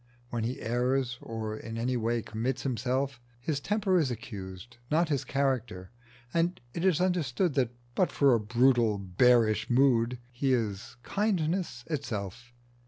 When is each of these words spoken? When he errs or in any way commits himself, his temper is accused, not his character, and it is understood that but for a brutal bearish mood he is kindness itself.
When 0.31 0.43
he 0.43 0.59
errs 0.61 1.19
or 1.21 1.55
in 1.55 1.77
any 1.77 1.95
way 1.95 2.23
commits 2.23 2.63
himself, 2.63 3.21
his 3.39 3.59
temper 3.59 3.99
is 3.99 4.09
accused, 4.09 4.77
not 4.89 5.09
his 5.09 5.23
character, 5.23 5.91
and 6.33 6.59
it 6.73 6.83
is 6.83 6.99
understood 6.99 7.53
that 7.53 7.69
but 7.93 8.11
for 8.11 8.33
a 8.33 8.39
brutal 8.39 8.97
bearish 8.97 9.69
mood 9.69 10.17
he 10.31 10.53
is 10.53 10.95
kindness 11.03 11.83
itself. 11.85 12.51